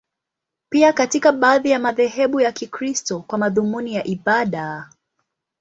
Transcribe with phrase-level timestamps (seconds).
[0.69, 4.89] Pia katika baadhi ya madhehebu ya Kikristo, kwa madhumuni ya ibada.